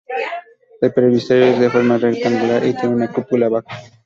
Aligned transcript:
El 0.81 0.93
presbiterio 0.93 1.45
es 1.45 1.59
de 1.59 1.69
forma 1.69 1.99
rectangular 1.99 2.65
y 2.65 2.73
tiene 2.73 2.95
una 2.95 3.13
cúpula 3.13 3.49
baja. 3.49 3.67